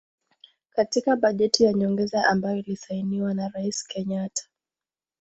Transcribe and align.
Katika 0.69 1.15
bajeti 1.15 1.63
ya 1.63 1.73
nyongeza 1.73 2.25
ambayo 2.27 2.57
ilisainiwa 2.57 3.33
na 3.33 3.49
Rais 3.49 3.87
Kenyatta 3.87 4.43